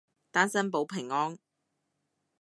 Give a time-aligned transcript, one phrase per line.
[0.31, 1.37] 單身保平安